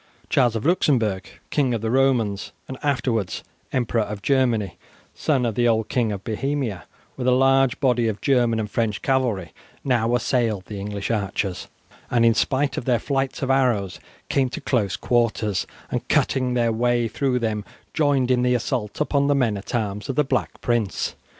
Charles 0.31 0.55
of 0.55 0.65
Luxembourg, 0.65 1.27
King 1.51 1.75
of 1.75 1.81
the 1.81 1.91
Romans, 1.91 2.53
and 2.67 2.75
afterwards 2.81 3.43
Emperor 3.71 4.01
of 4.01 4.23
Germany, 4.23 4.79
son 5.13 5.45
of 5.45 5.53
the 5.53 5.67
old 5.67 5.89
King 5.89 6.11
of 6.11 6.23
Bohemia, 6.23 6.85
with 7.15 7.27
a 7.27 7.31
large 7.31 7.79
body 7.79 8.07
of 8.07 8.19
German 8.19 8.59
and 8.59 8.67
French 8.67 9.03
cavalry, 9.03 9.53
now 9.83 10.15
assailed 10.15 10.65
the 10.65 10.79
English 10.79 11.11
archers, 11.11 11.67
and 12.09 12.25
in 12.25 12.33
spite 12.33 12.77
of 12.77 12.85
their 12.85 12.97
flights 12.97 13.43
of 13.43 13.51
arrows 13.51 13.99
came 14.27 14.49
to 14.49 14.59
close 14.59 14.95
quarters, 14.95 15.67
and 15.91 16.07
cutting 16.07 16.55
their 16.55 16.71
way 16.71 17.07
through 17.07 17.37
them 17.37 17.63
joined 17.93 18.31
in 18.31 18.41
the 18.41 18.55
assault 18.55 18.99
upon 19.01 19.27
the 19.27 19.35
men 19.35 19.55
at 19.55 19.75
arms 19.75 20.09
of 20.09 20.15
the 20.15 20.23
Black 20.23 20.59
Prince. 20.61 21.13